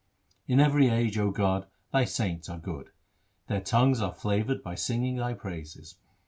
[0.47, 2.89] In every age, O God, Thy saints are good.
[3.45, 5.93] Their tongues are flavoured by singing Thy praises.